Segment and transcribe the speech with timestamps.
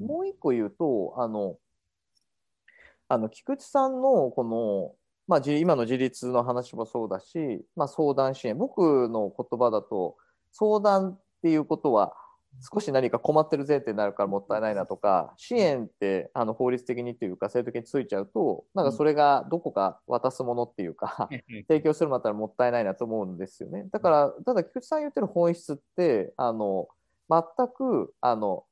[0.00, 1.56] もう一個言うと、あの、
[3.08, 4.94] あの菊池さんのこの、
[5.26, 10.16] まあ、今の自立の話もそうだし、まあ、相談支援、僕の言葉だと、
[10.52, 12.14] 相談っていうことは、
[12.72, 21.28] 少し何か困ってる前提になるからもったいないなとか支援ってあの法律的にというか制度的についちゃうとなんかそれがどこか渡すものっていうか
[21.68, 23.86] 提供するものだったらもったいないなと思うんですよね。
[23.92, 26.88] だからただ菊池さん言ってる本質ってあの
[27.30, 28.64] 全くあの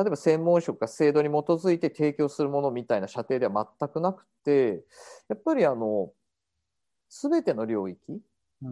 [0.00, 4.82] 例えば専門職が制度に基づいて提供するものみたいな射程では全くなくて
[5.28, 6.10] やっぱりあの
[7.10, 7.98] 全ての領域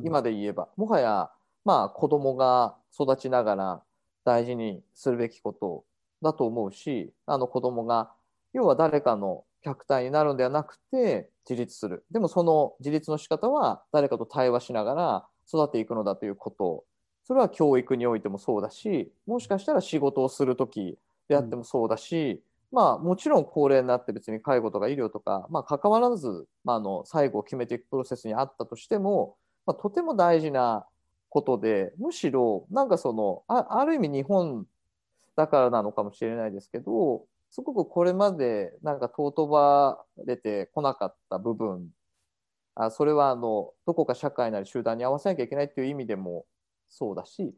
[0.04, 1.30] 今で言えばもはや
[1.66, 3.82] まあ子供が育ちながら
[4.24, 5.84] 大事にするべきこと
[6.22, 8.10] だと思うしあの子供が
[8.54, 12.04] 要は誰かの客体になるんではなくて自立する。
[12.10, 16.84] でもその自立の仕方は誰かと対話しながら育っていくのだということ。
[17.24, 30.86] それは教育においてもそうだしもしかしたら仕事をする時であってもそうだし、うん、まあもちろん高齢になって別に介護とか医療とか、まあ、関わらず、まあ、あの最後を決めていくプロセスにあったとしても、まあ、とても大事な
[31.28, 34.66] ことでむしろなんかそのあある意味日本
[35.36, 41.88] だからなのかもしれないですけどすごくこれまでなんか尊ばれてこなかった部分
[42.74, 46.44] あそれはあのどこか社会なり集団に合わせなきゃいけないっていう意味でも
[46.88, 47.54] そうだし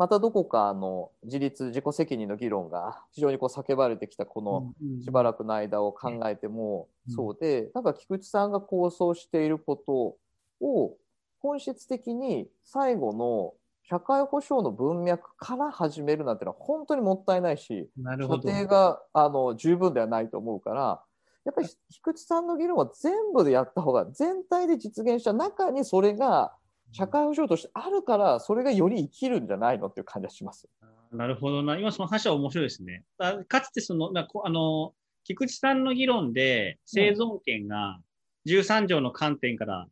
[0.00, 4.72] またどこかあの自立自己責任の議論が非常にこう叫ばれてきたこの
[5.04, 10.16] しばらくの間を考えてもそうでなんか菊池さんが構想していること
[10.64, 10.96] を
[11.40, 13.52] 本質的に最後の
[13.90, 17.90] 社会保障の文脈から始めるなんてのは本当にもったいないし
[18.26, 21.02] 過程があの十分ではないと思うから
[21.44, 26.54] やっぱり菊池さんの議論は全部でやった方が全体で実現した中にそれが
[26.92, 30.68] 社会保障としてあるからそれがより生きるんじゃないのっていう感じがします。
[31.12, 31.78] なるほどな。
[31.78, 33.04] 今その話は面白いですね。
[33.48, 34.92] かつてその、あの、
[35.24, 37.98] 菊池さんの議論で生存権が
[38.46, 39.86] 13条の観点から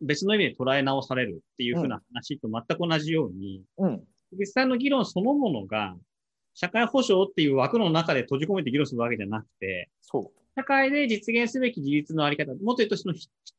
[0.00, 4.04] 別の意味で捉え直されるっていうふうな話と全く同じように、うん、
[4.38, 5.96] 実際の議論そのものが、
[6.54, 9.90] 社会保障っていう枠の中で閉じ込めて議論するわけじゃなくて、
[10.56, 13.14] 社会で実現すべき自立のあり方、もっと言うとその、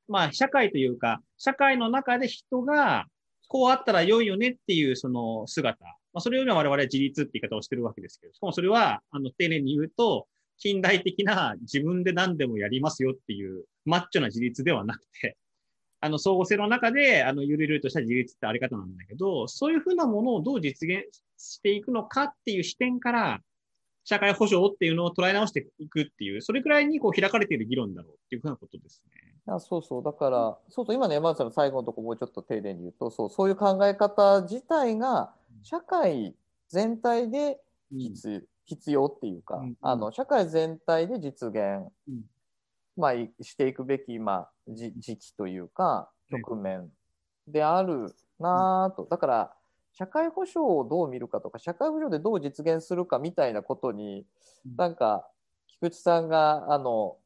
[0.07, 3.05] まあ、社会というか、社会の中で人が、
[3.47, 5.83] こうあったら良いよねっていうその姿。
[5.83, 15.37] まあ、それよりは我々は自立って言い方をしてるわけですけど、しかもそれは、あの、丁寧に言うと、近代的な自分で何でもやりますよっていうマッチョな自立ではなくて、
[15.99, 21.03] あの、相互性の中で、あの、ゆるゆるとした自立ってあり方なんだけど、そういうふうなものをどう実現
[21.37, 23.41] していくのかっていう視点から、
[24.05, 29.33] 社会保障っていうのを捉え直していくっていう、それくらいにこう開かれている議論だろうっていうふうなことですね。
[29.47, 35.33] あそうそう、だから、そうそう、今の山内さんの最後のところもうちょっと丁寧に言うと、そうそういう考え方自体が、
[35.63, 36.35] 社会
[36.69, 37.59] 全体で
[37.91, 42.23] 必,、うん、必要っていうか、うん、あの、社会全体で実現、うん、
[42.95, 46.89] まあ、していくべき、まあ、時期というか、局面
[47.47, 49.07] であるなと。
[49.09, 49.53] だから、
[49.97, 54.25] 社会保障をどう見るかとか、社会保障でどう実現するかみたいなことに、
[54.77, 55.27] なんか、
[55.67, 57.17] 菊池さんが、あの、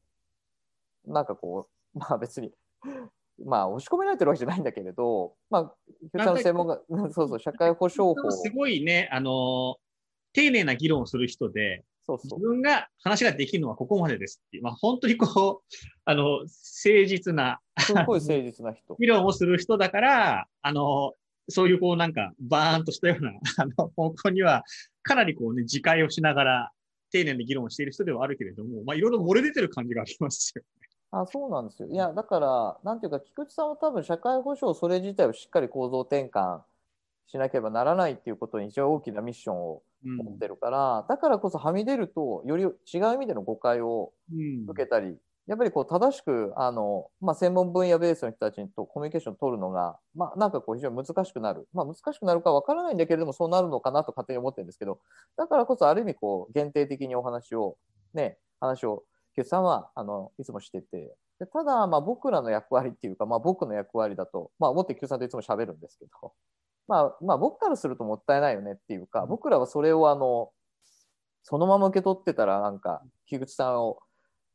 [1.06, 2.53] なんかこう、 まあ別に
[3.46, 6.80] まあ押し込められてるわけじゃないんだけれど、まあ、菊池さんの専門が、
[7.12, 8.31] そうそう、社会保障法。
[8.31, 9.78] すごいね、あの、
[10.34, 15.75] 丁寧な議論をする人で、そうそう自分が話ができるのはここまでですってまあ、本当にこう、
[16.06, 16.50] あの、誠
[17.06, 18.96] 実な、すごい誠実な人。
[19.00, 21.13] 議論をする人だから、あの、
[21.50, 24.64] そういうこうなんか、バーンとしたような、 あの、方向には、
[25.04, 26.72] かなりこうね、自戒をしながら、
[27.12, 30.68] 丁寧に議論をしている人ではあるけれども、まあ、いろいろ漏れ出てる感じがありますよね。
[31.12, 31.88] あそうなんですよ。
[31.90, 36.62] いや、だから、なんていうか、菊池さんは多分社会保障、それ自体をしっかり構造転換
[37.30, 44.12] しなければならないっていうことに非常に大きなミッションを持ってるから、うん、だからこそはみ出るとより違う意味での誤解を
[44.68, 55.00] 受けたり、うん、やっぱりこう正しくあの、まあ、専門分野ベースの人たちとコミュニケーションを取るのが、まあ、なんかこう非常に難しくなる、まあ、難しくなるかわからないんだけれどもそうなるのかなと勝手に思ってるんですけど
[55.38, 57.78] だからこそある意味こう限定的にお話を
[58.13, 59.04] ね話を
[59.36, 61.16] 菊さんはあのいつもしてて。
[61.40, 66.34] でただまあ僕らの役割っていうか、まあ、僕の役割だと、まあ、思って菊さんといつも喋るんですけど
[66.90, 70.50] まあ、まあ、僕からするともったいないよねっていうか、僕らはそれをあの、
[71.44, 74.00] そのまま受け取ってたら、なんか、樋口さんを、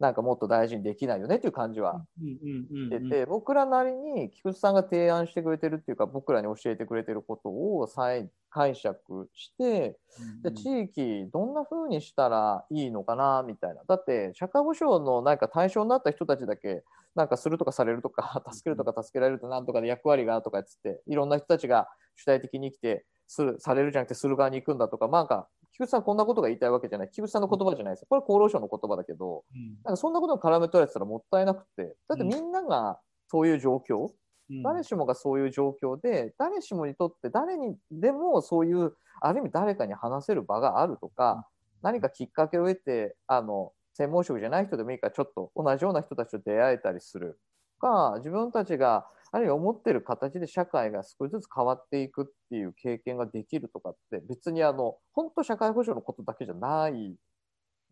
[0.01, 9.97] なんかもっと大事にできないよねっていう感じはしてて、僕らなりに菊池さんが提案してくれてるっていうか、僕らに教えてくれてることを再解釈して、
[10.43, 13.83] で地域どんな風にしたらいいのかなみたいな。
[13.87, 16.83] だって社会保障のなんか対象になった人たちだけ
[17.15, 28.07] なんかするとかされるとか助けるとか助けられるとなんとかで役割がとかっつっていろんな人たちが主体的に生きてするされるじゃなくてする側に行くんだとかなんか菊池さんこんなことが言いたいわけじゃない、菊池さんの言葉じゃないですよ。
[28.09, 29.75] これ厚労省の言葉だけど、うん。
[29.85, 34.11] なんかそんなことに絡め取られてたらもったいなくて、だってみんながそういう状況、
[34.51, 34.63] うん。
[34.63, 41.49] 誰しもがそういう状況で、誰しもにとって誰にでもそういう、ある意味誰かに話せる場があるとか、
[41.83, 47.41] 何かきっかけを得て、あの、専門職じゃない人でもいいから、ちょっと同じような人たちと出会えたりする
[47.81, 57.17] とか、自分たちがあるいは思ってる形で社会が少しずつ変わっていくっていう経験ができるとかって、別にあの、本当社会保障のことだけじゃない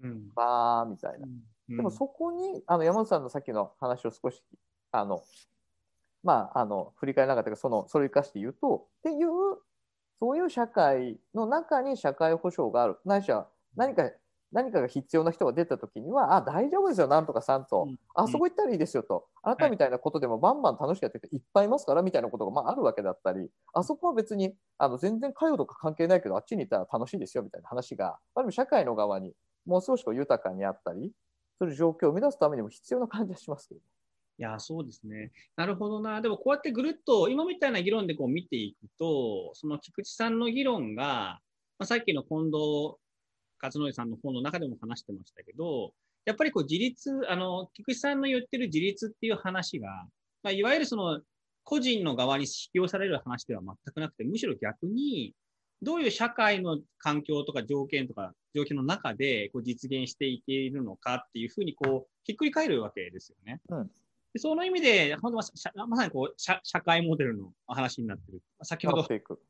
[0.02, 1.26] うんなみたいな。
[1.26, 1.42] うん
[1.76, 4.42] でもそこに、あの山本さんのさっきの話を少し、
[4.90, 5.22] あの、
[6.22, 9.28] まあ、あの、振り返りながらというか、その、それを生かして言うと、っていう、
[10.20, 12.98] そういう社会の中に社会保障がある。
[13.04, 14.10] ないしは、何か、
[14.52, 17.84] 何かが必要な人が出たときには、あ、大丈夫ですよ、なんとかさんと。
[17.84, 19.26] うんあそこ行ったらいいですよと。
[19.43, 29.32] あなたみたいなことでもバンバン楽しくやってる人いっぱいいますから、みたいなことが、まあ、あるわけだったり、あそこは別に、あの、全然介護とか関係ないけど、あっちに行ったら楽しいですよ、みたいな話が、ある意味社会の側に
[29.64, 31.12] もう少しこう豊かにあったり、
[31.58, 33.81] する状況を生み出すためにも必要な感じはしますけど。
[34.38, 35.31] いや、そうですね。
[35.56, 36.20] なるほどな。
[36.20, 41.04] でもこうやってぐるっと、今みたいな議論でこう見ていくと、その菊池さんの議論が、
[41.78, 42.96] まあ、さっきの近藤
[43.62, 45.93] 勝則さんの本の中でも話してましたけど、
[46.25, 49.88] やっぱりこう自立、あの、菊池さんの言ってる自立っていう話が、
[50.43, 51.20] まあ、いわゆるその
[51.64, 55.35] 個人の側に引き寄せられる話では全くなくて、むしろ逆に、
[55.82, 63.61] どういう社会の環境とか条件とか状況の中でこう実現していけるのかっていうふうにこうひっくり返るわけですよね。
[63.69, 63.91] うん
[64.32, 68.40] でその意味で、本当は社まさにこう社社会モデルの話になってる。
[68.62, 69.06] 先ほど。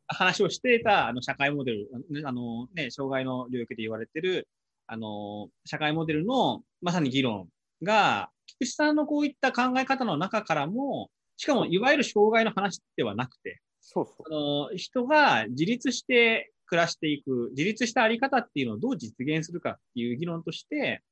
[0.08, 1.88] 話をしていたあの社会モデル、
[2.24, 4.48] あのね、障害の領域で言われてる、
[4.88, 7.48] あの、社会モデルのまさに議論
[7.82, 21.02] が、菊池さんのこういった考え方の中からも、しかもいわゆる障害の話ではなくて、そうそあの人が自立して暮らしていく、自立したあり方っていうのをどう実現するかっていう議論として、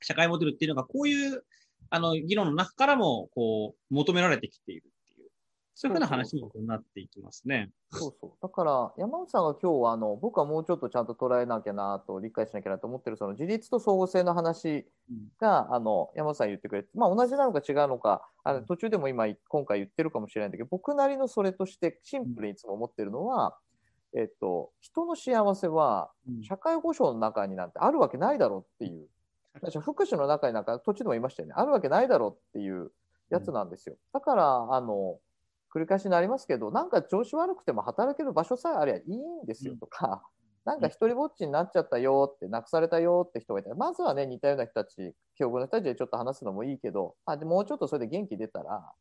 [0.00, 1.44] 社会モデルっていうのがこういう
[1.90, 5.30] あの議論の中からもこう求められてきているっていう、
[5.74, 7.70] そういうふうな話にもなっていきますね。
[7.92, 7.96] う。
[7.96, 8.32] そうそう。
[8.42, 23.56] だから、山内さんが今日は、あの、僕はもうちょっとちゃんと捉えなきゃなと、理解しなきゃなと思ってる、その自立と相互性の話うんが、あの、山内さん言ってくれて、まあ同じなのか違うのか、あの途中でも今、今回言ってるかもしれないんだけど、僕なりのそれとしてシンプルにいつも思ってるのは、
[24.16, 29.08] えっと、人の幸せはうん社会保障の中になんてあるわけないだろうっていう、
[29.54, 32.92] 私は福祉の中になんか途中でも言いましたよね、あるわけないだろうっていう
[33.30, 33.96] やつなんですよ。
[34.12, 35.18] だから、あの、
[35.74, 40.22] 繰り返しになりますけど、なんか調子悪くても働ける場所さえあればいいんですよとか、
[40.64, 48.92] なんか一人ぼっちになっちゃったよって、なくされたよって人がいたら、まずはね、似たような人たち、境遇の人たちでちょっと話すのもいいけど、あでもうちょっとそれで元気出たら、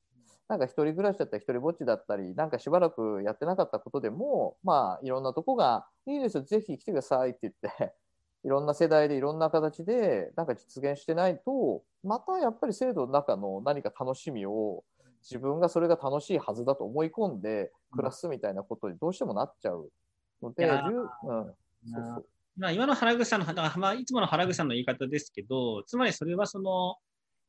[0.50, 7.96] なんか一人暮らしだったり、一人ぼっちだったり、なんかしばらくやってなかったことでも、まあ、いろんなとこが、いいですよ、ぜひ来てくださいって言って、
[8.44, 14.84] いろんな世代でいろんな形で、なんか実現してないと、またやっぱり制度の中の何か楽しみを、
[15.22, 19.90] 自分がそれが楽しいはずだと思い込んで暮らすみたいなことにどうしてもなっちゃう
[20.42, 20.70] ので、
[22.74, 26.98] 今の原口さんの、だからまあ、いつもの原口さんの言い方ですけど、つまりそれはその、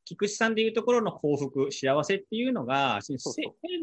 [0.05, 3.15] 菊池さんでいうところの幸福、幸せっていうのが、制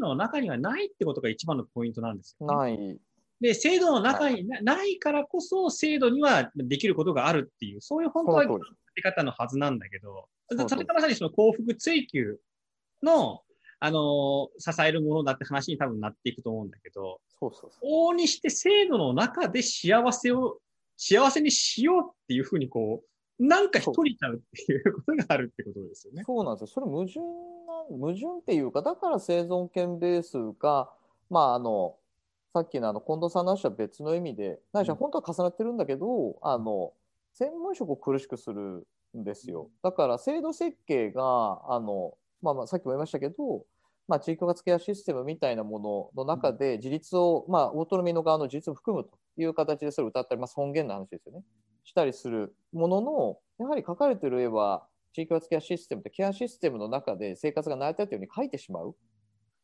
[0.00, 2.54] 度の中にはないってことが一番のポイントなんですよ、ね。
[2.54, 2.98] ない。
[3.42, 10.28] で、制度の中にな,、ないからこそ、制度にはできることがあるっていう、そういう本当はその通りり方のはずなんだけど、
[10.68, 12.38] それがまさにその幸福追求
[13.02, 13.42] の、
[13.84, 18.10] あの支えるものだって話に多分なっていくと思うんだけど、そうそうそう。
[18.10, 20.58] 往々にして制度の中で幸せを、
[20.96, 23.02] 幸せにしようっていうふうにこ
[23.40, 26.22] う、なんか一人ちゃうっていうことがあるってことですよね。
[26.24, 26.66] そうなんですよ。
[26.68, 27.24] それ矛盾な、
[27.90, 30.88] 矛盾っていうか、だから生存権ベースが、
[31.28, 31.96] まあ、あの、
[32.54, 36.92] さっきのあの近藤さんの話は別の意味で、ないしは本当は重なってるんだけど、あの、
[37.32, 39.70] 専門職を苦しくするんですよ。
[39.82, 43.64] だから制度設計が、あの、まあまあ、さっきも言いましたけど、
[44.06, 51.42] まあ、地域包括ケアシステムみたいなものの中で自立を、まあ、オートノミーの側の自立を含むという形でそれを歌ったり、まあ、尊厳の話ですよね。
[51.84, 58.94] したりするものの、やはり書かれている絵は、地域包括ケアシステムってケアシステムの中で生活が成り立っているように書いてしまう。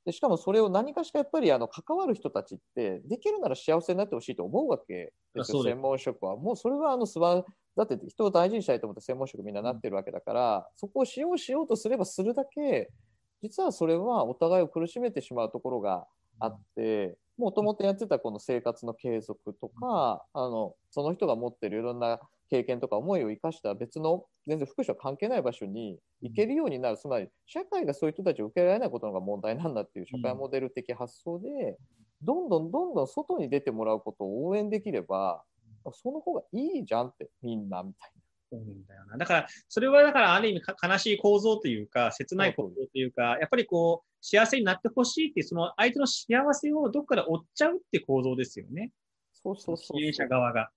[0.09, 6.39] でしかもそれを何かしかやっぱりあの関わる人たちって、できるなら幸せになってほしいと思うわけですよ、専門職は。
[6.39, 7.45] もうそれはあの素晴
[7.77, 12.89] だって人を大事にしたいと思って専門職みんななってるわけだから、そこをしようしようとすればするだけ、
[13.43, 16.07] 実はそれはお互いを苦しめてしまうところが
[16.39, 22.19] あって、もともとやってたこの生活の継続とか、あのその人が持ってるいろんな
[22.51, 31.77] 経験とか思いを生かした別の全然福祉は関係ない場所に行けるようになる、つまり社会がそういう人たちを受け入れられないことのが問題なんだっていう社会モデル的発想で、
[32.23, 35.45] どんどんどんどん外に出てもらうことを応援できれば、
[35.93, 38.13] その方がいいじゃんって、みんな、みたい
[38.51, 39.17] そうなんだよな。
[39.19, 48.87] だから、それはだからある意味か悲しい構造というか、切ない構造というか、やっぱりこう、幸せになってほしいっていう、その相手の幸せをどっかで追っちゃうって構造ですよね。
[48.87, 48.91] な。
[49.33, 50.15] そうそうそう支援。
[50.15, 50.71] 者側が。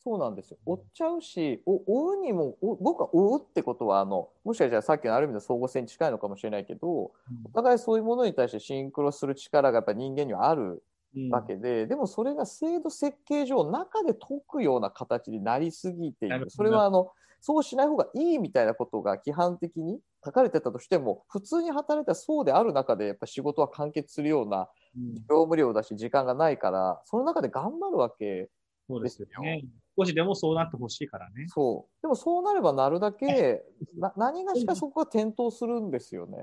[0.00, 0.58] そうなんですよ。
[0.64, 7.12] 追っちゃうし、お追うにも、お僕は追うってことは、あの、もしかしたらさっきのある意味の相互性に近いのかもしれないけど、
[7.44, 11.30] お互いそういうものに対してシンクロする力がやっぱり人間にはあるうん。
[11.30, 16.48] わけで、でもそれが制度設計上中で解くような形になりすぎている。
[16.50, 25.24] それはあのそうしない方がいいみたいなことが規範的に書かれてたとしても普通に働いたらそうである中でやっぱ仕事は完結するようなうん。
[25.30, 28.50] 業務量だし時間がないからその中で頑張るわけ
[28.88, 29.64] そうですよね。
[29.98, 31.46] 少しでもそうなってほしいからね。
[31.48, 32.02] そう。
[32.02, 33.62] でもそうなればなるだけ
[33.96, 36.38] な何がしかそこが転倒するんですよね。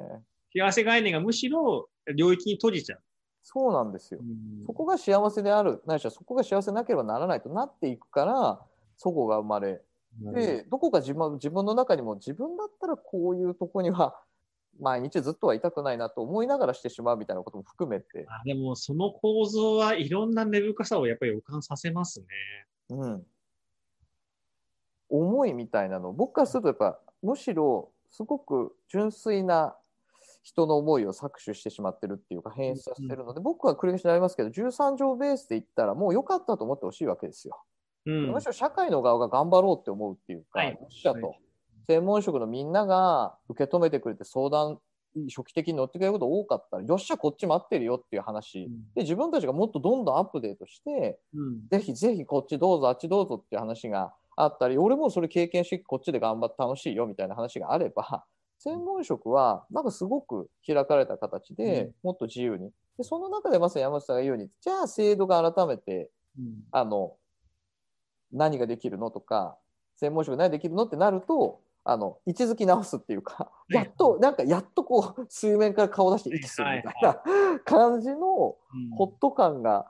[0.53, 3.01] 幸せ概念がむしろ領域に閉じちゃう。
[3.43, 4.19] そうなんですよ。
[4.21, 4.65] うん。
[4.65, 5.81] そこが幸せである。
[5.85, 8.59] ないしはそこが幸せなければならないとなっていくから
[8.97, 9.81] そこが生まれ。
[10.19, 14.19] で、どこか自分自分の中にも自分だったらこういうとこには
[14.79, 22.27] 毎日ずっとはいたくないなと思いながらしてしまうみたいなことも含めて、あでも、その構造はいろんな根深さをやっぱり浮かんさせますね。
[22.89, 23.25] うん、
[25.09, 29.75] 思いみたいなの僕からするとやっぱむしろすごく純粋な
[30.43, 37.59] 人の思いを搾取してしまってるっていうか変質させてるので、僕は繰り返しになりますけど13条ベースで言ったらもう良かったと思ってほしいわけですよ。
[38.05, 38.31] うん。
[38.31, 41.39] むしろ社会の側が頑張ろうって思うっていうか、はいよっしゃと、はい
[41.87, 44.79] 専門職のみんなが受け止めてくれて相談
[45.29, 51.67] 初期的に乗ってくれること多かったらよっしゃこっち待ってるよっていう話、で自分たちがもっとどんどんアップデートしてうん。
[51.69, 58.25] ぜひぜひこっちどうぞあっちどうぞっていう話があったり俺もそれ経験してこっちで頑張って楽しいよみたいな話があれば
[58.59, 62.71] 専門職はなんかすごく開かれた形でもっと自由に。
[62.97, 66.63] でその中でまさに山内さんが言うようにじゃあ制度が改めてうん。
[66.71, 67.13] あの
[68.31, 69.57] 何ができるのとか
[69.97, 73.75] 専門職何ができるのってなるとあの位置づき直すっていうかい。
[73.75, 77.21] やっとなんかやっとこう水面から顔出して息するみたいな
[77.63, 78.89] 感じのうん。
[78.97, 79.87] ホット感が、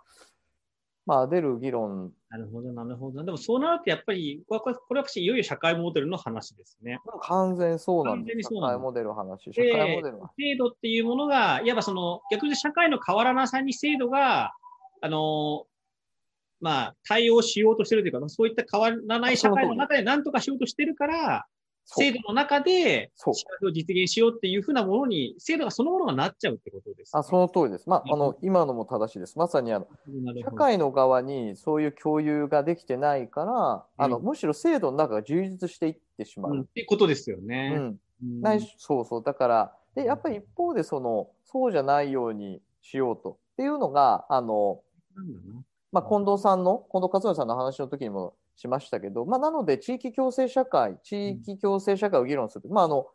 [1.06, 2.12] まあ、出る議論。
[2.30, 3.24] なるほど、なるほど。
[3.24, 7.00] でもそうなるとやっぱり、これは私いよいよ社会モデルの話ですね。
[7.22, 8.34] 完全そうなんです。
[8.34, 8.80] 社完全にそうなんです。
[8.80, 9.54] 会モデルの話。
[9.54, 14.54] 社で会モデル制度っていうものが、いわばその、逆に社会の変わらなさに制度が、
[15.02, 15.66] あの、
[16.60, 21.46] まあ、対応しようとしてるというか、まあそういった変わらない社会の中で何とかしようとしてるから、
[21.86, 23.34] 制度の中でそう。
[23.36, 29.38] 幸せを実現しようっていうふうなものに、制度がそのものがなっちゃうってことです、あその通りです、まあ、あうの今のも正しいです。
[29.38, 29.88] まさにあの
[30.44, 36.54] 社会の側にそういう共有ができてないから、あのうんむしろ制度の中が充実していってしまう。
[36.54, 36.62] うん。
[36.62, 37.70] ってことですようね。
[37.70, 38.00] ん。
[38.24, 38.42] うん。
[38.42, 39.24] ないしそうそう。
[39.24, 44.82] だからでやっぱり一方でそのそうじゃないようにしようとっていうのがあの、
[45.92, 53.08] まあ、近藤さんの近藤克典さんの話の時にもしましたけど、まあ、なので地域共生社会地域共生社会を議論する、まあ、あの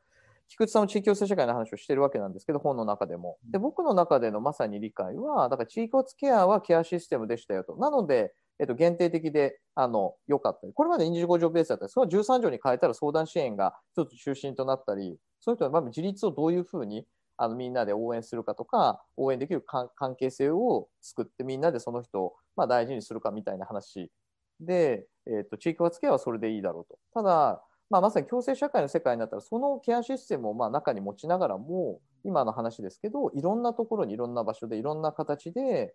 [0.51, 3.39] 菊池さんも地域共生社会の話をしてるわけなんですけど本の中でも。
[3.51, 7.77] で僕の中でのまさに理解はだから地域発ケアはケアシステムでしたよと。
[7.77, 10.67] なので、えっと、限定的であの良かった。
[10.67, 17.07] りこれまで25条ベースだったりそれは13条に変えたら相談支援が一つ中心となったりそういう人のまあ自立をどういうふうに
[17.37, 24.11] あのみんなで応援するかとか応援できる関関係性を作ってみんなでその人をまあ大事にするかみたいな話
[24.61, 26.99] で、えー、と地域発ケアはそれでいいだろうと。
[27.15, 35.95] ただ、まあ、まさに共生社会の世界になったらそのケアシステムをまあ中に持ちながらも今の話ですけどいろんなところにいろんな場所でいろんな形で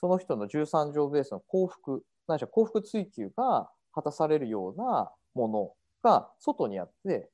[0.00, 7.28] その人の13条ベースの幸福ないしは幸福追求が果たされるようなものが外にあって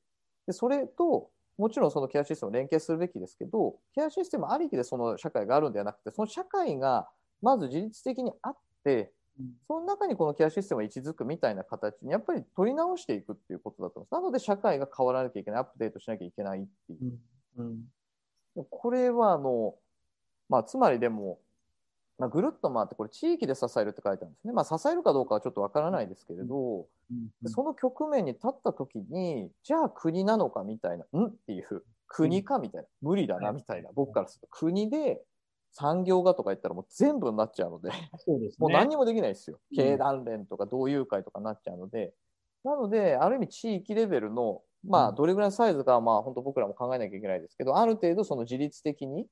[0.45, 7.07] でそれともちろんそのケアシステムを連携するべきですけどケアシステムありきでその社会があるんではなくてその社会が
[7.41, 9.11] まず自律的にあって
[9.67, 14.21] その中にこのケアシステムが位置づくみたいな形にやっぱり取り直していくっていうことだと思います。
[14.21, 17.19] なので社会が変わらなきゃいけない、アップデートしなきゃいけないっていう。
[17.57, 18.65] うん。
[18.69, 19.75] これはあの、
[20.49, 21.39] まあ、つまりでも、
[22.19, 24.53] まあ、ぐるっと回ってこれ地域で支えるって書いてあるんですね。
[24.53, 27.49] まあ、支えるかどうかはちょっとわからないですけれど、うん。
[27.49, 31.25] その局面に立った時にじゃあ国なのかみたいな、ん？
[31.25, 31.83] っていう。
[32.15, 34.47] 国かみたいな、無理だなみたいな、僕からすると。
[34.51, 35.23] 国で
[35.73, 37.91] 産業がとか言ったらもう全部になっちゃうので。
[38.17, 38.57] そうですね。
[38.59, 39.59] もう何にもできないですよ。
[39.71, 42.13] うん経団連とか同友会とかになっちゃうので。
[42.63, 49.27] なので、ある意味地域レベルの、まあ、うんどれぐらいのサイズかは、まあ、本当僕らも考えなきゃいけないですけど、ある程度その自律的に、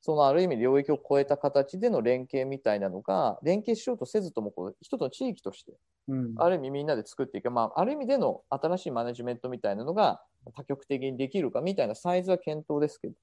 [0.00, 5.72] そのある意味領域を超えた形での連携みたいなのが、連携しようとせずとも、こう、一つの地域として、
[6.08, 6.34] うん。
[6.36, 10.22] ある意味みんなで作っていく、まあ、ある意味での新しいマネジメントみたいなのが
[10.54, 13.14] 多極的にできるかみたいなサイズは検討ですけど、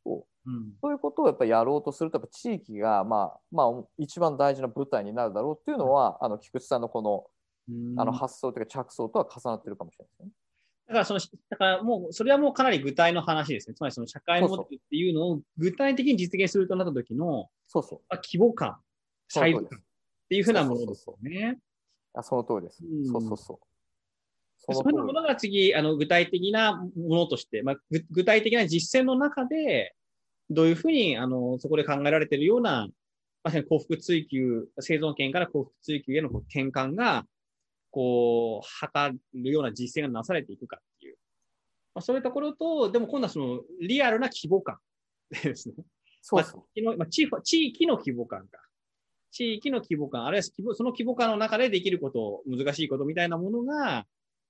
[0.46, 0.74] うん。
[0.82, 3.68] そういうことをやっぱりやろうとすると、やっぱ地域が、まあ、まあ、
[3.98, 7.26] 一番大事な舞台になるだろうっていうのは、あの、菊池さんのこの
[7.68, 8.00] うん。
[8.00, 10.30] あの発想というか着想とは重なってるかもしれないですね。
[10.88, 13.76] だからその、だからもう、それはもうかなり具体の話ですね。
[13.76, 18.02] つまりその社会モデルっていうのを具体的に実現するとなった時の、そうそう。
[18.10, 18.78] あ規模感、
[19.28, 19.82] サイズ感っ
[20.30, 21.58] ていうふうなものですそよね。
[22.14, 22.84] あその通りです。
[22.84, 23.58] うんそうそうそう。
[24.58, 29.96] そその通りういうものが次、あの、具体的なものとして、まあ、ぐ具体的な実践の中で、
[30.50, 32.88] どういうふうに、あの、そこで考えられているような、
[33.44, 37.26] まさに幸福追求、生存権から幸福追求への転換が、
[37.96, 41.18] こう、図るような実践がなされていくかっていう。
[41.94, 44.80] まあ、そういうところと、でも今度はその、リアルな規模感
[45.32, 45.76] ですね。
[46.22, 46.98] そうそう。
[46.98, 48.60] まあ地域のまあ、地地域の規模感か。
[49.32, 54.06] 地域の規模感、あるいは規模その規模感の中でできること、難しいことみたいなものが、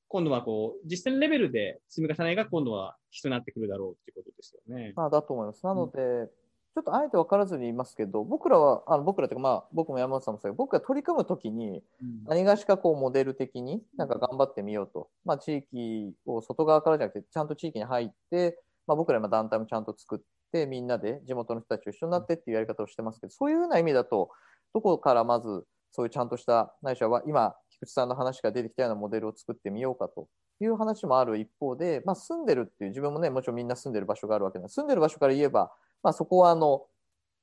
[0.07, 4.93] 今度はこう、実践レベルで積み重ねが今度は必要になってくるだろうっていうことですよね。
[4.95, 5.63] まあ、だと思います。
[5.63, 6.31] なので、
[6.75, 12.23] ちょっとあえて分からずに言いますけど、僕らは、あの僕らというか、まあ、僕も山本さんもそうだけど、僕が取り組むときに、うん。
[12.25, 20.19] 何がしかこうモデル的になんか頑張ってみようと、まあ、地域を外側からじゃなくてちゃんと地域に入って、まあ、僕ら今団体もちゃんと作っ
[20.51, 24.29] てみんなで地元の人たちと一緒になってっていうやり方をしてますけどそういうふうな意味だと
[24.73, 30.27] どこからまずそういうちゃんとしたないしは今菊池さんの話が出てきたようなモデルを作ってみようかと
[30.59, 35.71] いう話もある一方で、まあ、住んでるっていう自分もねもちろんみんな住んでる場所があるわけなんで住んでる場所から言えば、
[36.05, 36.83] まあ、そこはあの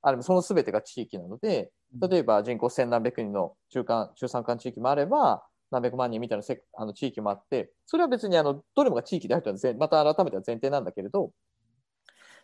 [0.02, 5.42] ある意味その全てが地域なので例えば人口千何百人の中間中山間地域もあれば
[5.72, 11.32] 何百万人みたいなせあの地域もあってそれは別にあのどれもが地域であるというのは前また改めては前提なんだけれど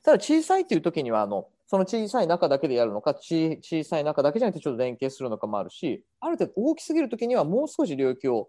[0.02, 8.48] ただ小さいっていう時にはあのその小さい中だけでやるのかち小さい中だけじゃなくてちょっと連携するのかもあるしある程度大きすぎる時にはもう少し領域を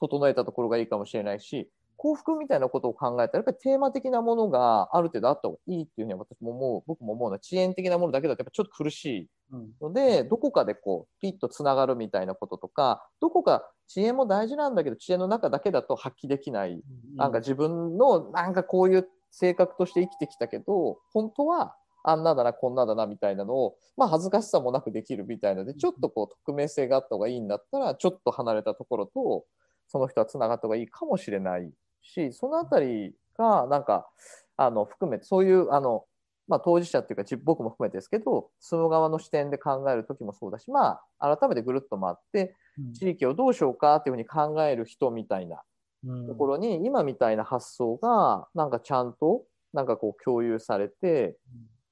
[0.00, 1.68] 整えたところがいいかもしれないし
[2.00, 9.72] 幸福みたいなことを考えたらやっぱりテーマ的なものがある程度あった方がいいっていうふうには私も思う僕も思うのは遅延的なものだけだとやっぱちょっと苦しいうん。
[9.82, 16.82] ので、どこかでこう、ピッとつながるみたいなこととか、どこか知恵も大事なんだけど、知恵の中だけだと発揮できない。
[17.16, 29.44] なんか自分の、なんかこういう性格として生きてきたけど、本当はあんなだな、こんなだなみたいなのを、まあ恥ずかしさもなくできるみたいので、ちょっとこう、匿名性があった方がいいんだったら、ちょっと離れたところと、
[29.88, 34.08] その人はつながった方がいいかもしれないし、そのあたりが、なんか、
[34.56, 36.04] あの、含めて、そういう、あの、
[36.48, 42.92] まあ、当事者っていうか、じ僕も含めてですけど、住む側の視点で考える時もそうだし、まあ、改めてぐるっと回って、うん。
[42.92, 45.62] 地域をどうしようかっていうふうに考える人みたいな
[46.04, 46.26] うん。
[46.26, 51.36] ところに、今みたいな発想が、なんかちゃんと、なんかこう共有されて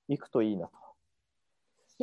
[0.08, 0.72] いくといいなと。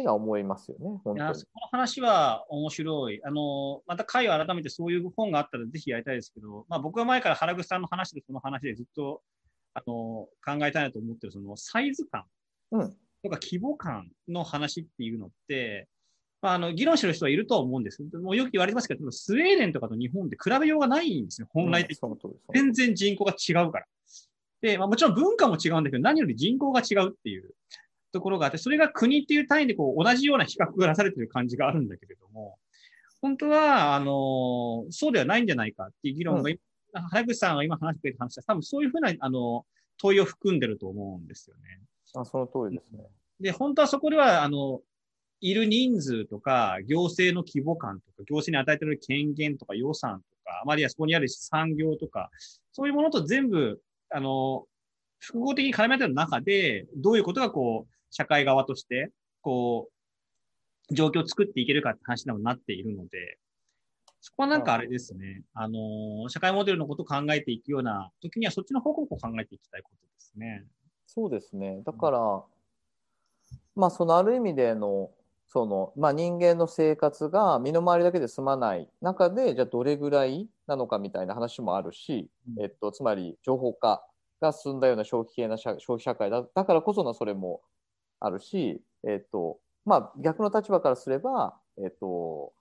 [0.01, 1.19] いうのは思いますよね、本当に。
[1.19, 3.21] この話は面白い。
[3.23, 9.21] あの、また回を改めてそういう本があったらぜひやりたいですけど、まあ僕は前から原口さんの話でその話でずっと、
[9.73, 12.25] あの、考えたいなと思ってる、そのサイズ感
[12.71, 12.95] うん。
[13.23, 15.87] とか規模感の話っていうのって、
[16.41, 18.03] まあ、あの、議論してる人はいるとは思うんです。
[18.21, 21.95] もうよく言われてますけど、スウェーデンとかと日本って比べようがないんですね、本来的に。
[21.95, 22.45] その通りです。
[22.53, 23.85] 全然人口が違うから。
[24.61, 27.51] で、まあもちろん文化も違うんだけど、何より人口が違うっていう
[28.15, 32.57] ところがあって、それが国っていう単位でこう同じような比較がなされてる感じがあるんだけれども、
[33.21, 36.49] 本当は、あの、そうではないんじゃないかっていう議論が、
[37.11, 39.65] 原口さんが今話してくれた話は、多分そういうふうな、あの、
[39.97, 41.81] 問いを含んでると思うんですよね。
[42.15, 43.03] あその通りですね。
[43.41, 44.81] で、本当はそこでは、あの、
[45.41, 52.29] いる人数とか、行政の規模感とか、行政に与えている権限とか予算とか、あまりはそこにある産業とか、
[52.71, 54.65] そういうものと全部、あの、
[55.19, 59.89] 複合的に絡めてる中で、どういうことがこう、社会側として、こ
[60.89, 63.39] う、状況を作っていけるかって話にもなっているので、
[64.21, 70.63] そこはなんかあれですね、あの、社会モデルのことを考えていくような時には、そっちの方向を考えていきたいことですね。
[71.05, 71.81] そうですね。
[71.85, 72.43] だから、
[73.75, 75.11] まあ、そのある意味での、
[75.49, 84.05] その、まあ、人間の生活が身の回りだけで済まない中で、じゃあどれぐらいなのかみたいな話もあるし、うんえっと、つまり情報化
[84.41, 87.61] が進んだような消費系な社消費社会だだからこそのそれも
[88.25, 92.53] あるし、えっと、まあ、逆の立場からすれば、えっと、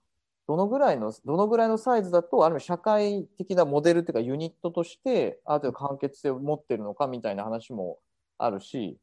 [0.47, 7.97] どのぐらいの、どのぐらいのサイズだと、ある意味社会的なモデルっていうかユニットとして、ある程度完結性を持ってるのかみたいな話も
[8.37, 8.99] あるし、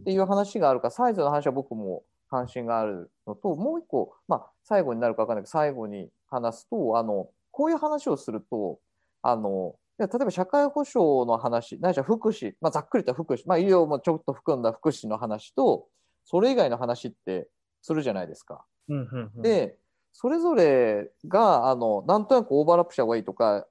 [0.00, 8.78] っていう話があるから、サイズの話は僕も関心があるのと、もう一個、まあ、最後になるか分かんないけど、最後に話すと、あの、こういう話をすると、
[9.22, 15.86] あの、例えば社会保障の話、ないしは福祉、まあ、ざっくりと福祉、まあ、医療もちょっと含んだ福祉の話と、
[16.24, 17.48] それ以外の話って
[17.82, 18.64] するじゃないですか。
[18.88, 19.76] うんうんうんで、
[20.12, 23.66] それぞれが、あの、なんとなくオーバーラップした方がいいとか、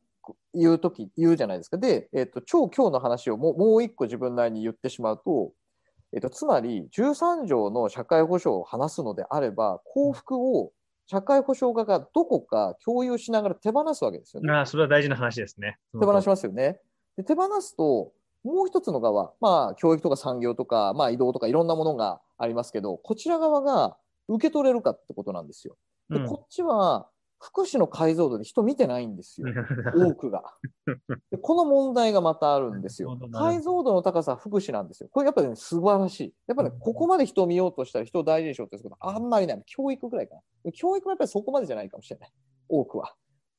[0.53, 1.77] 言うとき、言うじゃないですか。
[1.77, 5.51] で、えっと、超今日の話をもうもう一個自分なりに言ってしまうと、
[6.13, 10.71] えっと、つまり、13条の社会保障を話すのであれば、幸福を
[11.09, 14.53] 社会保障側がどこか共有しながら手放すわけですよね。
[14.53, 15.79] ああ、それは大事な話ですね。
[15.99, 16.79] 手放しますよね。
[17.17, 18.11] で手放すと、
[18.43, 25.77] もう一つの側、まあ、教育とか産業とか、まあ、移動とかいろんなものがありますけど、こちら側が受け取れるかってことなんですよ。
[26.11, 27.07] で、うんこっちは
[27.39, 29.47] 福祉の解像度で人見てないんですよ。
[29.97, 30.43] 多くが。
[31.49, 35.09] でこの問題がまたあるんですよ解像度の高さは福祉なんですよ。
[35.11, 36.33] これやっぱり、ね、素晴らしい。
[36.47, 39.63] やっぱり、ね、ここまで人を見ようとしたら人を大事にしようとすることあんまりない。
[39.65, 40.71] 教育ぐらいかな。
[40.71, 42.31] 教育もやっぱりそこまでじゃないかもしれない。
[42.67, 43.13] 多くは。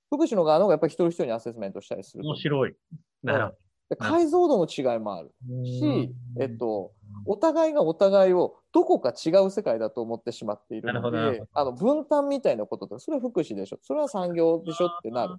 [0.08, 2.74] 福祉の側の方がやっぱり一人一人にアセスメントしたりすると面白い。
[3.22, 3.54] なるほ
[3.90, 5.64] で解像度の違いもあるど。
[5.64, 6.92] し、えっと、
[7.26, 15.34] お互いがお互いをどこか違う世界だと思ってしまっているのであの分担みたいなこととか、それは福祉でしょ、それは産業でしょってなる。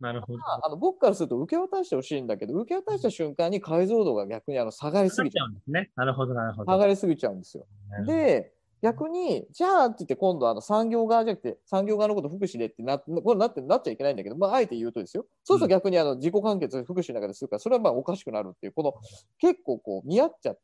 [0.00, 0.38] なるほど。
[0.38, 5.48] まああの僕からすると受け渡してほしいんだけど、受け渡した瞬間に解像度が逆にあの下がりすぎちゃう。
[5.48, 5.90] うんですね。
[5.94, 6.72] なるほど、なるほど。
[6.72, 7.66] 下がりすぎちゃうんですよ。
[8.06, 15.26] で、逆に、じゃあって言って、今度あの産業側じゃなくて、産業側のこと福祉でってなこれなってなっちゃいけないんだけど、まあ、あえて言うとですよ。
[15.44, 18.94] そうすると逆にあの自己完結福祉の中でするから、それはまあおかしくなるっていう、この
[19.38, 20.58] 結構こう見合っちゃっ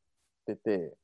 [0.46, 0.94] てて、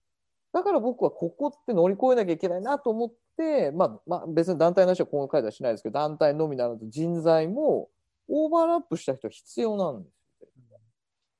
[0.55, 7.89] だから僕はここって乗り越えなきゃいけないなと思って、まあ、まあ、別に団体の話は今回ではしないですけど、団体のみならず人材も
[8.29, 10.49] オーバーラップした人は必要なんですよ。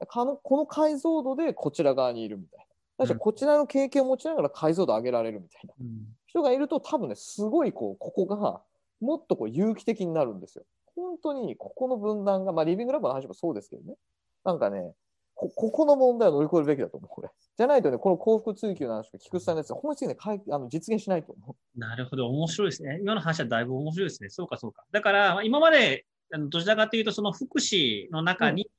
[0.07, 2.67] この解像度でこちら側にいるみたいな。
[2.99, 5.75] 確かにこちらの経験を持ちながら解像度上げられるみたいな。
[5.81, 8.63] うん人がいると多分ねすごいこうここが
[9.03, 10.65] もっとこう有機的になるんですよ。
[10.97, 13.97] 本当にここの分断が、まあ、リビングラボの話もそうですけどね
[14.45, 14.93] なんかね
[15.35, 22.99] こここの問題を乗り越えるべきだと思うこれじゃないとねこの幸福追求の話と菊池さんのやつ本質的にかいあの実現しないと思なるほど、面白いですね。
[23.01, 24.29] 今の話はだいぶ面白いですね。
[24.29, 24.85] そうか、そうか。
[24.93, 26.05] だから、まあ今まで、
[26.39, 28.71] どちらかというと、その福祉の中に、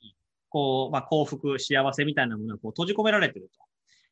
[0.49, 3.63] こう、まあ、幸福、幸せみたいなものがこう閉じ込められてると。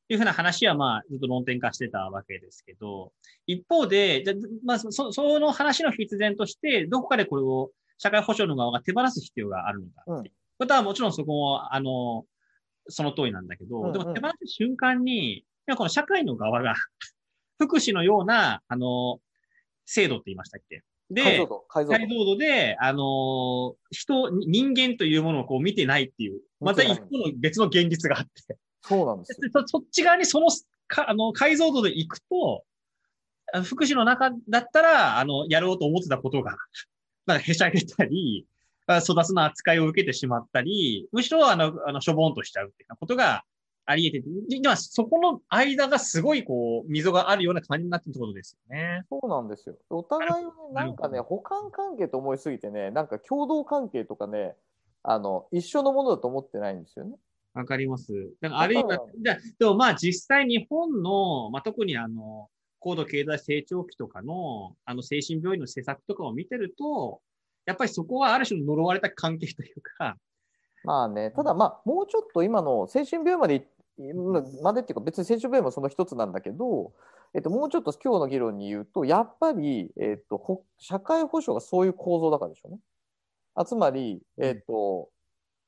[0.09, 3.13] いうふうな話は、まあ、ずっと論点化してたわけですけど、
[3.47, 4.33] 一方で、じゃ
[4.65, 10.35] まあ、そその話の必然として、どこかでこれを社会保障の側が手放す必要があるのかっていう。
[10.57, 12.25] ことはもちろんそこも、あの、
[12.89, 13.93] その通りなんだけど、うんうん。
[13.93, 15.45] でも手放す瞬間に、
[15.77, 16.75] この社会の側が、
[17.57, 19.19] 福祉のような、あの、
[19.85, 20.83] 制度って言いましたっけう。
[21.13, 21.93] で、解像度解像
[22.25, 22.37] 度。
[22.37, 29.49] で、あのー人、人間というものをこう見てないっていう、また一個の別の現実があって、そうなんですよ。
[29.53, 30.47] そそっち側にその
[30.87, 32.63] かあの解像度で行くと、
[33.63, 36.55] 福祉の中だったら、あの、やろうと思ってたことが、
[37.25, 38.47] なんかへしゃげたり、
[38.87, 43.43] あ育つの扱いを受けてしまったり、むしろ、あの、あの、しょぼんとしちゃうっていうことが
[43.85, 49.03] あり得てて、でではそこの間がすごい、こう、溝があるような感じになってるってことですよね。
[49.09, 49.75] そうなんですよ。
[49.89, 54.55] お互いをね、なんかね、補完関係と思いすぎてね、なんか共同関係とかね、
[55.03, 57.15] あの、一緒のものだと思ってないんですよね。
[57.53, 58.13] わかります。
[58.39, 58.99] だからあるいは
[59.59, 67.21] でもまあ実際日本の、まあ、特にあの、高度経済成長期とかの、あの、精神病院の施策とかを見てると、
[67.65, 70.17] やっぱりそこはある種の呪われた関係というか、
[70.83, 73.63] まあね、ただまあ、もうちょっと今の精神病院までい、
[74.63, 76.93] までっていうか、別に精神病院もその一つなんだけど、
[77.33, 82.79] えっと、もうちょっと今日の議論に言うと、やっぱり、えっと、ほ社会保障がそういう構造だからでしょうね。
[83.55, 85.09] あつまり、えっと、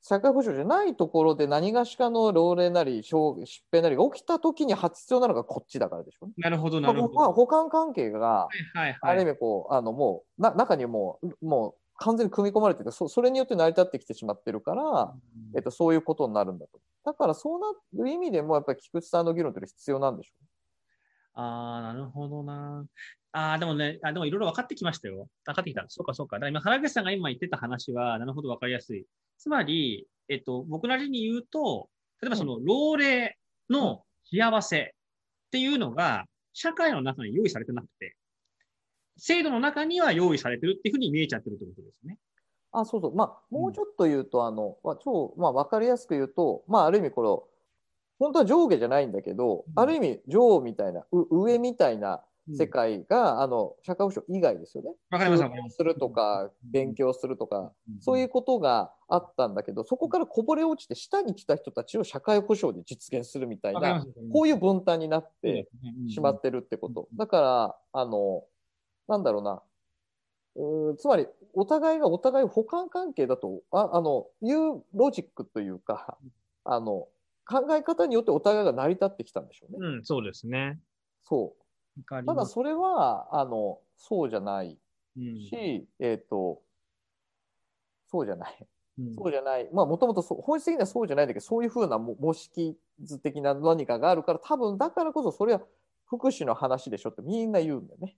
[0.01, 6.33] 社会保障じゃないところで何がしかの老齢なり傷疾病なりが起きたときに必要なのがこっちだからでしょうね。
[6.37, 7.13] なるほど、まあなるほど。
[7.15, 9.15] まあ、補完関係が、はいはいあはい。
[9.17, 15.13] る意味こう、あのもうな中にもうもう完全に組み込まれててそそれによって成り立ってきてしまってるから、
[15.55, 16.79] えっと、そういうことになるんだと。
[17.05, 17.67] だからそうな
[18.03, 20.33] る意味でもやっぱり菊池さんの議論というのは必要なんでしょ
[21.35, 22.85] ああ、なるほどな。
[23.31, 25.27] ああ、でもね、あでもいろいろ分かってきましたよ。
[25.45, 25.85] 分かってきた。
[25.87, 26.37] そうか、そうか。
[26.37, 29.05] だから今、原口さんが今言ってた話は、なるほど分かりやすい。
[29.39, 31.89] つまり、えっと、僕なりに言うと、
[32.21, 33.35] 例えばその、老齢
[33.69, 38.15] の幸せっていうのが、社会の中に用意されてなくて、
[39.17, 42.17] 制度の中には用意されてるっていうふうに見えちゃってるってことですね。
[42.73, 42.79] う。
[42.79, 43.15] あそうそう。
[43.15, 47.43] まあ、もうちょっと言うと、あの、まあ、超、まあ、わかりやすく言うと、まあ、ある意味この、
[48.19, 54.91] 本当は上下じゃないんだけど、うんある意味上みたいな、う上みたいなうん世界が、あの、社会保障以外ですよね。
[55.11, 65.69] わかります通行するとか、勉強するとか、うんそういうことがあったんだけど、そこからこぼれ落ちて下に来た人たちを社会保障で実現するみたいな、こういう分担になって
[66.01, 67.07] うんしまってるってこと。
[67.15, 68.43] だから、あの、
[69.07, 69.61] なんだろうな、
[70.55, 76.17] うーつまり、お互いがお互い補完関係だと、ああの、いうロジックというか、
[76.63, 77.07] あの、
[77.45, 79.77] 考え方によってお互いが成り立ってきたんでしょうね。
[79.81, 80.79] うん、そうですね。
[81.23, 82.03] そう。
[82.25, 82.45] ただ。
[82.45, 84.77] それは、あの、そうじゃない
[85.17, 86.61] うんし、えっ、と、
[88.07, 88.57] そうじゃない。
[88.99, 89.67] うんそうじゃない。
[89.73, 95.61] まあ、もともと本質的にはそうじゃないんだけど、そういうふうなも模式図的な何かがあるから、多分だからこそそれは
[96.05, 98.15] 福祉の話でしょってみんな言うんだよね。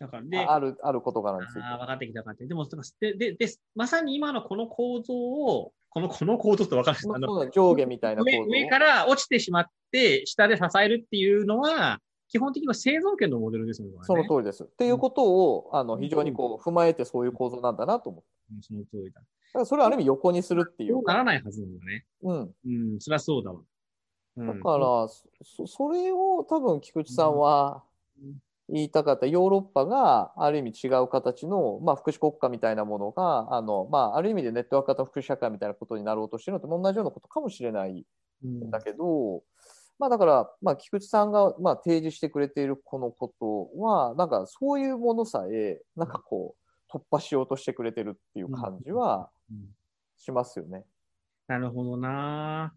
[0.00, 1.60] だからで、ああるある事柄について。
[1.60, 2.46] ああ、分かってきた分かって。
[2.46, 2.66] でも、
[3.00, 13.94] で、で、で、まさに今のこの構造を、この、この構造って分かるんですか上下みたいな構造上上から落ちてしまって、下で支えるっていうのは、基本的には生存権のモデルですよね。
[14.02, 14.28] そのり。
[14.28, 14.64] 通りです。
[14.64, 18.28] っていうことをあの非常にこう踏まえてそういう構造なんだなと思って。
[18.54, 19.20] うんその通りだ。
[19.20, 21.18] だからそれはある意味横にするっていそううなか。
[21.18, 22.06] らないはずなんだね。
[22.22, 22.54] うん。
[22.66, 23.60] うん、そりゃそうだわ。
[24.36, 27.82] うんだから、そそれを多分菊池さんは
[28.72, 29.26] 言いたかった。
[29.26, 38.06] ヨーロッパがある意味違う形の、まあ、福祉国家みたいなものがあの、まあ、ある意味でネットワーク型福祉社会みたいなことになろうとしてるのと同じようなことかもしれない
[38.44, 39.42] うんんだけど、
[39.98, 46.54] まあ、だから、まあ、菊池さんが、まあ、提示してくれているこのことはなんかそういうものさえなんかこ
[46.92, 49.68] う突破しようとしてくれてるっていう感じはうん。
[50.20, 50.84] しますよね。
[51.48, 52.72] なるほどな。